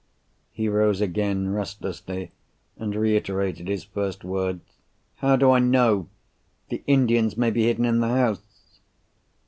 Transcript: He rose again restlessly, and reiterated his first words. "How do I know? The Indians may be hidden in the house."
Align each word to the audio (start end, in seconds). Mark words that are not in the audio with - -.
He 0.51 0.67
rose 0.67 0.99
again 0.99 1.49
restlessly, 1.53 2.31
and 2.75 2.95
reiterated 2.95 3.67
his 3.67 3.83
first 3.83 4.23
words. 4.23 4.63
"How 5.17 5.35
do 5.35 5.51
I 5.51 5.59
know? 5.59 6.09
The 6.69 6.81
Indians 6.87 7.37
may 7.37 7.51
be 7.51 7.65
hidden 7.65 7.85
in 7.85 7.99
the 7.99 8.09
house." 8.09 8.79